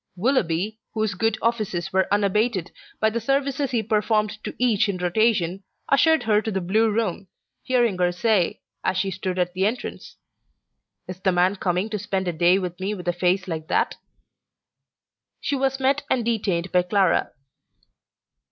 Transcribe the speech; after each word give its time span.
Willoughby, 0.15 0.79
whose 0.95 1.13
good 1.13 1.37
offices 1.43 1.93
were 1.93 2.11
unabated 2.11 2.71
by 2.99 3.11
the 3.11 3.21
services 3.21 3.69
he 3.69 3.83
performed 3.83 4.43
to 4.43 4.55
each 4.57 4.89
in 4.89 4.97
rotation, 4.97 5.61
ushered 5.89 6.23
her 6.23 6.37
into 6.37 6.49
the 6.49 6.59
Blue 6.59 6.89
Room, 6.89 7.27
hearing 7.61 7.99
her 7.99 8.11
say, 8.11 8.61
as 8.83 8.97
she 8.97 9.11
stood 9.11 9.37
at 9.37 9.53
the 9.53 9.67
entrance: 9.67 10.15
"Is 11.07 11.19
the 11.19 11.31
man 11.31 11.55
coming 11.55 11.87
to 11.91 11.99
spend 11.99 12.27
a 12.27 12.33
day 12.33 12.57
with 12.57 12.79
me 12.79 12.95
with 12.95 13.07
a 13.09 13.13
face 13.13 13.47
like 13.47 13.67
that?" 13.67 13.97
She 15.39 15.55
was 15.55 15.79
met 15.79 16.01
and 16.09 16.25
detained 16.25 16.71
by 16.71 16.81
Clara. 16.81 17.33